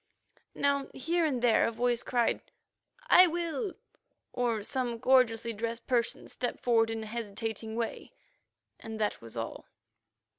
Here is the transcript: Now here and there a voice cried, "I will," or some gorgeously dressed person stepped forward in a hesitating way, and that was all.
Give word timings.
Now 0.55 0.87
here 0.95 1.27
and 1.27 1.43
there 1.43 1.67
a 1.67 1.71
voice 1.71 2.01
cried, 2.01 2.41
"I 3.07 3.27
will," 3.27 3.75
or 4.33 4.63
some 4.63 4.97
gorgeously 4.97 5.53
dressed 5.53 5.85
person 5.85 6.27
stepped 6.27 6.59
forward 6.61 6.89
in 6.89 7.03
a 7.03 7.05
hesitating 7.05 7.75
way, 7.75 8.11
and 8.79 8.99
that 8.99 9.21
was 9.21 9.37
all. 9.37 9.67